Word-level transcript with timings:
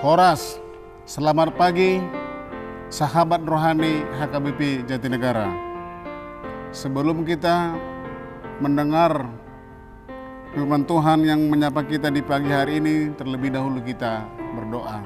Horas, 0.00 0.56
selamat 1.04 1.60
pagi 1.60 2.00
sahabat 2.88 3.44
rohani 3.44 4.00
HKBP 4.16 4.88
Jatinegara. 4.88 5.52
Sebelum 6.72 7.20
kita 7.28 7.76
mendengar 8.64 9.28
firman 10.56 10.88
Tuhan 10.88 11.20
yang 11.28 11.44
menyapa 11.52 11.84
kita 11.84 12.08
di 12.08 12.24
pagi 12.24 12.48
hari 12.48 12.80
ini, 12.80 13.12
terlebih 13.12 13.52
dahulu 13.52 13.84
kita 13.84 14.24
berdoa. 14.56 15.04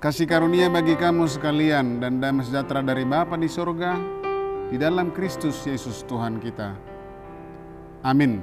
Kasih 0.00 0.24
karunia 0.24 0.72
bagi 0.72 0.96
kamu 0.96 1.28
sekalian 1.28 2.00
dan 2.00 2.24
damai 2.24 2.48
sejahtera 2.48 2.80
dari 2.80 3.04
Bapa 3.04 3.36
di 3.36 3.52
surga, 3.52 4.00
di 4.72 4.80
dalam 4.80 5.12
Kristus 5.12 5.60
Yesus 5.68 6.08
Tuhan 6.08 6.40
kita. 6.40 6.72
Amin. 8.00 8.40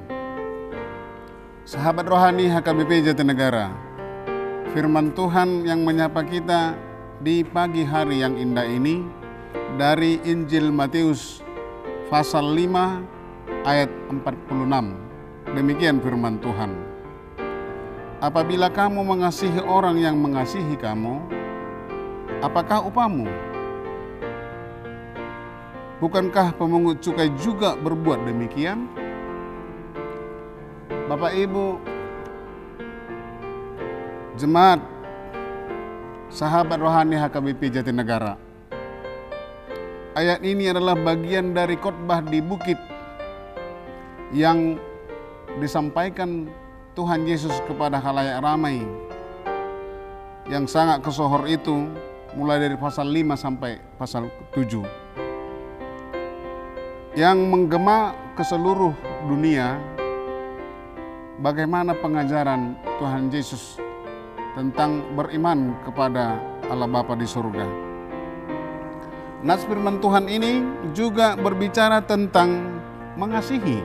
Sahabat 1.65 2.05
rohani 2.05 2.45
HKBP 2.45 3.09
Jatinegara, 3.09 3.84
firman 4.75 5.15
Tuhan 5.15 5.63
yang 5.63 5.87
menyapa 5.87 6.19
kita 6.27 6.75
di 7.23 7.47
pagi 7.47 7.87
hari 7.87 8.19
yang 8.19 8.35
indah 8.35 8.67
ini 8.67 9.07
dari 9.79 10.19
Injil 10.27 10.67
Matius 10.67 11.39
pasal 12.11 12.51
5 12.51 13.63
ayat 13.63 13.87
46. 14.11 15.55
Demikian 15.55 16.03
firman 16.03 16.43
Tuhan. 16.43 16.75
Apabila 18.19 18.67
kamu 18.67 18.99
mengasihi 18.99 19.63
orang 19.63 19.95
yang 19.95 20.19
mengasihi 20.19 20.75
kamu, 20.75 21.23
apakah 22.43 22.83
upamu? 22.83 23.31
Bukankah 26.03 26.51
pemungut 26.59 26.99
cukai 26.99 27.31
juga 27.39 27.79
berbuat 27.79 28.27
demikian? 28.27 28.91
Bapak 31.07 31.31
Ibu, 31.31 31.94
jemaat 34.35 34.83
sahabat 36.27 36.75
rohani 36.75 37.15
HKBP 37.15 37.71
Jatinegara. 37.71 38.35
Ayat 40.15 40.43
ini 40.43 40.71
adalah 40.71 40.95
bagian 40.95 41.55
dari 41.55 41.75
khotbah 41.79 42.23
di 42.23 42.39
bukit 42.39 42.79
yang 44.35 44.79
disampaikan 45.59 46.51
Tuhan 46.95 47.27
Yesus 47.27 47.51
kepada 47.67 47.99
halayak 47.99 48.39
ramai 48.43 48.83
yang 50.47 50.67
sangat 50.67 51.03
kesohor 51.03 51.47
itu 51.47 51.87
mulai 52.35 52.59
dari 52.59 52.75
pasal 52.79 53.07
5 53.07 53.35
sampai 53.39 53.79
pasal 53.95 54.27
7 54.51 54.83
yang 57.15 57.39
menggema 57.47 58.11
ke 58.35 58.43
seluruh 58.43 58.91
dunia 59.27 59.79
bagaimana 61.39 61.95
pengajaran 61.95 62.75
Tuhan 62.99 63.31
Yesus 63.31 63.84
tentang 64.55 65.03
beriman 65.13 65.75
kepada 65.83 66.39
Allah 66.71 66.87
Bapa 66.87 67.13
di 67.13 67.27
surga. 67.27 67.67
Nas 69.45 69.61
firman 69.67 70.01
Tuhan 70.01 70.25
ini 70.25 70.63
juga 70.95 71.37
berbicara 71.37 72.01
tentang 72.01 72.81
mengasihi. 73.19 73.83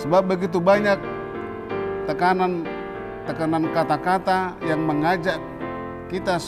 Sebab 0.00 0.26
begitu 0.26 0.58
banyak 0.58 0.98
tekanan 2.10 2.66
tekanan 3.28 3.70
kata-kata 3.70 4.58
yang 4.64 4.82
mengajak 4.82 5.38
kita 6.10 6.40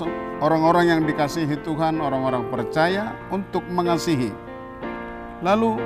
orang-orang 0.42 0.98
yang 0.98 1.00
dikasihi 1.04 1.58
Tuhan, 1.62 2.02
orang-orang 2.02 2.46
percaya 2.50 3.14
untuk 3.30 3.62
mengasihi. 3.70 4.30
Lalu 5.42 5.78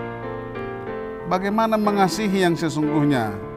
bagaimana 1.28 1.76
mengasihi 1.76 2.48
yang 2.48 2.56
sesungguhnya? 2.56 3.51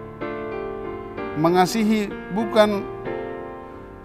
Mengasihi 1.35 2.07
bukan 2.31 2.83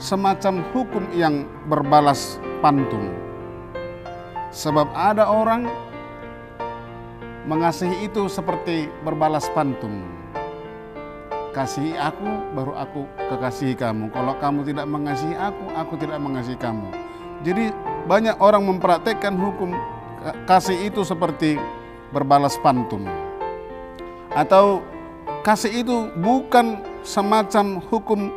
semacam 0.01 0.67
hukum 0.75 1.05
yang 1.15 1.47
berbalas 1.71 2.43
pantun. 2.59 3.13
Sebab 4.51 4.91
ada 4.97 5.31
orang 5.31 5.71
mengasihi 7.47 8.11
itu 8.11 8.27
seperti 8.27 8.91
berbalas 9.07 9.47
pantun. 9.55 10.03
Kasihi 11.51 11.95
aku, 11.99 12.55
baru 12.55 12.75
aku 12.79 13.07
kekasihi 13.31 13.75
kamu. 13.75 14.11
Kalau 14.11 14.35
kamu 14.39 14.67
tidak 14.67 14.87
mengasihi 14.87 15.35
aku, 15.35 15.67
aku 15.75 15.95
tidak 15.99 16.19
mengasihi 16.19 16.59
kamu. 16.59 16.89
Jadi 17.47 17.75
banyak 18.07 18.39
orang 18.39 18.67
mempraktekkan 18.67 19.35
hukum 19.39 19.75
kasih 20.47 20.91
itu 20.91 21.03
seperti 21.07 21.59
berbalas 22.11 22.59
pantun. 22.59 23.07
Atau 24.31 24.83
kasih 25.43 25.83
itu 25.83 26.11
bukan 26.19 26.90
semacam 27.03 27.81
hukum 27.91 28.31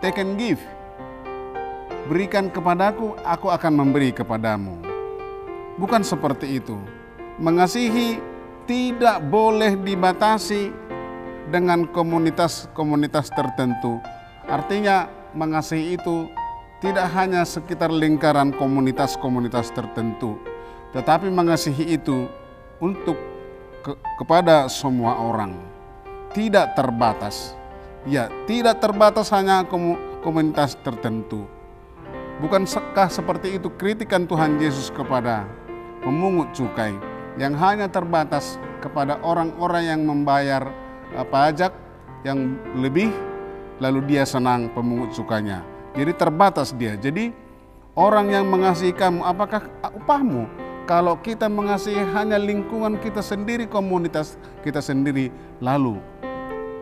take 0.00 0.22
and 0.22 0.38
give. 0.40 0.62
Berikan 2.10 2.50
kepadaku, 2.50 3.14
aku 3.22 3.52
akan 3.54 3.72
memberi 3.86 4.10
kepadamu. 4.10 4.82
Bukan 5.78 6.02
seperti 6.02 6.58
itu. 6.58 6.74
Mengasihi 7.38 8.18
tidak 8.66 9.22
boleh 9.30 9.78
dibatasi 9.78 10.74
dengan 11.50 11.86
komunitas-komunitas 11.90 13.30
tertentu. 13.30 14.02
Artinya 14.46 15.06
mengasihi 15.34 15.94
itu 15.94 16.26
tidak 16.82 17.12
hanya 17.12 17.44
sekitar 17.44 17.92
lingkaran 17.92 18.56
komunitas-komunitas 18.56 19.68
tertentu, 19.70 20.40
tetapi 20.96 21.28
mengasihi 21.28 22.00
itu 22.00 22.24
untuk 22.80 23.20
ke, 23.84 23.92
kepada 24.16 24.64
semua 24.72 25.20
orang. 25.20 25.54
Tidak 26.32 26.72
terbatas. 26.78 27.59
Ya, 28.08 28.32
tidak 28.48 28.80
terbatas 28.80 29.28
hanya 29.28 29.60
komunitas 30.24 30.72
tertentu. 30.80 31.44
Bukankah 32.40 33.12
seperti 33.12 33.60
itu 33.60 33.68
kritikan 33.76 34.24
Tuhan 34.24 34.56
Yesus 34.56 34.88
kepada 34.88 35.44
pemungut 36.00 36.48
cukai 36.56 36.96
yang 37.36 37.52
hanya 37.60 37.92
terbatas 37.92 38.56
kepada 38.80 39.20
orang-orang 39.20 39.84
yang 39.92 40.00
membayar 40.08 40.72
uh, 41.12 41.26
pajak 41.28 41.76
yang 42.24 42.56
lebih 42.80 43.12
lalu 43.80 44.16
dia 44.16 44.24
senang 44.24 44.72
pemungut 44.72 45.12
cukainya. 45.12 45.60
Jadi 45.92 46.12
terbatas 46.16 46.72
dia. 46.72 46.96
Jadi 46.96 47.36
orang 47.92 48.32
yang 48.32 48.48
mengasihi 48.48 48.96
kamu 48.96 49.20
apakah 49.20 49.68
upahmu? 49.92 50.48
Kalau 50.88 51.20
kita 51.20 51.46
mengasihi 51.46 52.02
hanya 52.16 52.40
lingkungan 52.40 52.98
kita 52.98 53.20
sendiri, 53.20 53.68
komunitas 53.68 54.40
kita 54.64 54.80
sendiri, 54.82 55.30
lalu 55.62 56.00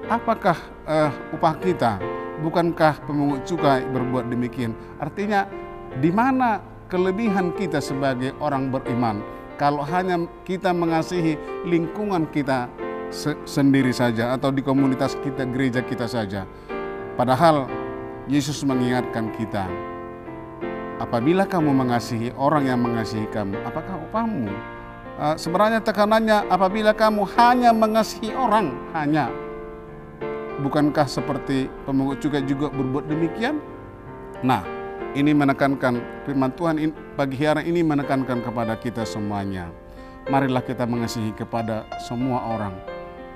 apakah 0.09 0.57
uh, 0.89 1.13
upah 1.37 1.55
kita? 1.61 2.01
Bukankah 2.41 3.05
pemungut 3.05 3.45
cukai 3.45 3.85
berbuat 3.93 4.33
demikian? 4.33 4.73
Artinya, 4.99 5.45
di 6.01 6.09
mana 6.09 6.65
kelebihan 6.89 7.53
kita 7.55 7.79
sebagai 7.79 8.33
orang 8.41 8.73
beriman? 8.73 9.21
Kalau 9.59 9.83
hanya 9.85 10.23
kita 10.47 10.71
mengasihi 10.71 11.35
lingkungan 11.67 12.31
kita 12.31 12.71
se 13.11 13.35
sendiri 13.43 13.91
saja, 13.91 14.33
atau 14.39 14.55
di 14.55 14.63
komunitas 14.63 15.19
kita, 15.19 15.43
gereja 15.51 15.83
kita 15.83 16.07
saja, 16.07 16.47
padahal 17.19 17.67
Yesus 18.31 18.63
mengingatkan 18.63 19.35
kita, 19.35 19.67
apabila 21.03 21.43
kamu 21.43 21.75
mengasihi 21.75 22.31
orang 22.39 22.71
yang 22.71 22.79
mengasihi 22.79 23.27
kamu, 23.35 23.59
apakah 23.67 23.99
upahmu? 23.99 24.47
Uh, 25.19 25.35
sebenarnya 25.35 25.83
tekanannya 25.83 26.47
apabila 26.47 26.95
kamu 26.95 27.27
hanya 27.35 27.75
mengasihi 27.75 28.31
orang, 28.39 28.71
hanya 28.95 29.27
Bukankah 30.59 31.07
seperti 31.07 31.71
pemungut 31.87 32.19
cukai 32.19 32.43
juga 32.43 32.67
berbuat 32.67 33.07
demikian? 33.07 33.63
Nah, 34.43 34.67
ini 35.15 35.31
menekankan 35.31 36.03
firman 36.27 36.51
Tuhan 36.59 36.91
pagi 37.15 37.39
hari 37.47 37.71
ini 37.71 37.87
menekankan 37.87 38.43
kepada 38.43 38.75
kita 38.75 39.07
semuanya. 39.07 39.71
Marilah 40.27 40.59
kita 40.67 40.83
mengasihi 40.83 41.31
kepada 41.31 41.87
semua 42.03 42.43
orang. 42.59 42.75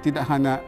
Tidak 0.03 0.27
hanya 0.27 0.59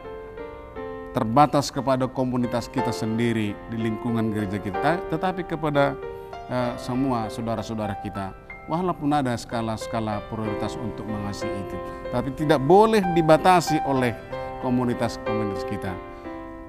terbatas 1.11 1.67
kepada 1.67 2.07
komunitas 2.07 2.71
kita 2.71 2.95
sendiri 2.95 3.51
di 3.67 3.77
lingkungan 3.77 4.31
gereja 4.31 4.55
kita, 4.55 5.03
tetapi 5.11 5.43
kepada 5.43 5.91
uh, 6.47 6.73
semua 6.79 7.27
saudara-saudara 7.27 7.99
kita. 7.99 8.31
Walaupun 8.71 9.11
ada 9.11 9.35
skala-skala 9.35 10.23
prioritas 10.31 10.79
untuk 10.79 11.03
mengasihi 11.03 11.53
itu, 11.67 11.77
tapi 12.15 12.31
tidak 12.33 12.63
boleh 12.63 13.03
dibatasi 13.13 13.77
oleh 13.85 14.15
komunitas-komunitas 14.65 15.67
kita 15.69 16.14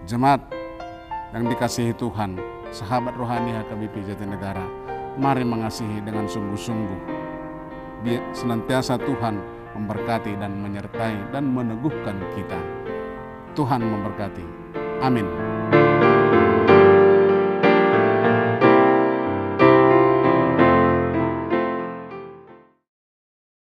Jemaat 0.07 0.39
yang 1.35 1.51
dikasihi 1.51 1.91
Tuhan, 1.99 2.39
sahabat 2.71 3.19
rohani 3.19 3.51
HKBP 3.59 4.07
Jatinegara, 4.07 4.63
mari 5.19 5.43
mengasihi 5.43 5.99
dengan 5.99 6.31
sungguh-sungguh. 6.31 7.19
Senantiasa 8.31 9.03
Tuhan 9.03 9.43
memberkati 9.75 10.39
dan 10.39 10.63
menyertai 10.63 11.35
dan 11.35 11.51
meneguhkan 11.51 12.23
kita. 12.39 12.61
Tuhan 13.59 13.83
memberkati. 13.83 14.47
Amin. 15.03 15.27